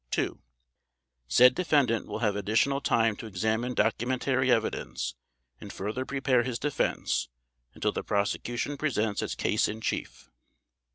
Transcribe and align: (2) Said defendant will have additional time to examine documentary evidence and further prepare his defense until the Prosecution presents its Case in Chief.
(2) 0.09 0.41
Said 1.27 1.53
defendant 1.53 2.07
will 2.07 2.17
have 2.25 2.35
additional 2.35 2.81
time 2.81 3.15
to 3.15 3.27
examine 3.27 3.75
documentary 3.75 4.49
evidence 4.51 5.13
and 5.59 5.71
further 5.71 6.07
prepare 6.07 6.41
his 6.41 6.57
defense 6.57 7.29
until 7.75 7.91
the 7.91 8.01
Prosecution 8.03 8.77
presents 8.77 9.21
its 9.21 9.35
Case 9.35 9.67
in 9.67 9.79
Chief. 9.79 10.31